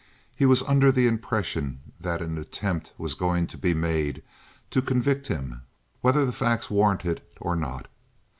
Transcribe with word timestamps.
He 0.35 0.47
was 0.47 0.63
under 0.63 0.91
the 0.91 1.05
impression 1.05 1.79
that 1.99 2.23
an 2.23 2.39
attempt 2.39 2.91
was 2.97 3.13
going 3.13 3.45
to 3.45 3.55
be 3.55 3.75
made 3.75 4.23
to 4.71 4.81
convict 4.81 5.27
him 5.27 5.61
whether 6.01 6.25
the 6.25 6.31
facts 6.31 6.71
warranted 6.71 7.17
it 7.19 7.37
or 7.39 7.55
not. 7.55 7.87